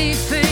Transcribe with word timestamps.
anything. 0.00 0.49